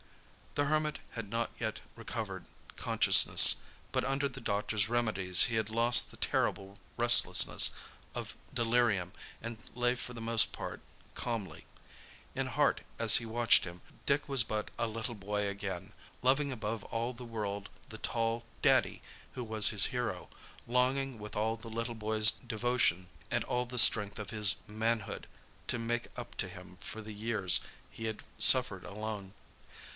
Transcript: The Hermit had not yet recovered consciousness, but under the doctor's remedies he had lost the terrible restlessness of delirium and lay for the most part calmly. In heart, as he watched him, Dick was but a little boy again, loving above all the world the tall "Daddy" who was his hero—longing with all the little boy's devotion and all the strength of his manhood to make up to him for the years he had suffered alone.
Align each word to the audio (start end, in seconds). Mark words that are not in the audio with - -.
The 0.55 0.65
Hermit 0.65 0.99
had 1.11 1.29
not 1.29 1.51
yet 1.59 1.79
recovered 1.95 2.45
consciousness, 2.75 3.61
but 3.91 4.03
under 4.03 4.27
the 4.27 4.41
doctor's 4.41 4.89
remedies 4.89 5.43
he 5.43 5.55
had 5.55 5.69
lost 5.69 6.11
the 6.11 6.17
terrible 6.17 6.77
restlessness 6.97 7.69
of 8.15 8.35
delirium 8.53 9.13
and 9.41 9.59
lay 9.75 9.95
for 9.95 10.13
the 10.13 10.19
most 10.19 10.51
part 10.51 10.81
calmly. 11.13 11.67
In 12.35 12.47
heart, 12.47 12.81
as 12.99 13.17
he 13.17 13.25
watched 13.27 13.63
him, 13.63 13.81
Dick 14.07 14.27
was 14.27 14.43
but 14.43 14.69
a 14.77 14.87
little 14.87 15.15
boy 15.15 15.47
again, 15.47 15.93
loving 16.23 16.51
above 16.51 16.83
all 16.85 17.13
the 17.13 17.23
world 17.23 17.69
the 17.89 17.99
tall 17.99 18.43
"Daddy" 18.63 19.01
who 19.35 19.43
was 19.43 19.69
his 19.69 19.85
hero—longing 19.85 21.17
with 21.19 21.35
all 21.35 21.55
the 21.55 21.69
little 21.69 21.95
boy's 21.95 22.31
devotion 22.31 23.07
and 23.29 23.43
all 23.45 23.65
the 23.67 23.79
strength 23.79 24.17
of 24.19 24.31
his 24.31 24.55
manhood 24.67 25.27
to 25.67 25.79
make 25.79 26.07
up 26.17 26.35
to 26.37 26.49
him 26.49 26.77
for 26.81 27.01
the 27.03 27.13
years 27.13 27.61
he 27.89 28.05
had 28.05 28.23
suffered 28.37 28.83
alone. 28.83 29.33